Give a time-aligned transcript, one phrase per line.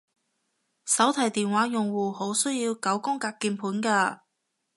[0.83, 4.21] 手提電話用戶好需要九宮格鍵盤㗎